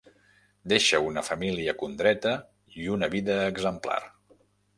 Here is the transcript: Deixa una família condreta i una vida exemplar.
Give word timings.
Deixa 0.71 1.01
una 1.09 1.23
família 1.27 1.75
condreta 1.83 2.33
i 2.85 2.89
una 2.97 3.11
vida 3.17 3.37
exemplar. 3.53 4.01